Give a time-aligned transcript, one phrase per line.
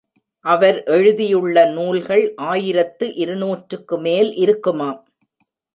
[0.45, 4.99] அவர் எழுதியுள்ள நூல்கள் ஆயிரத்து இருநூறுக்கு மேல் இருக்குமாம்.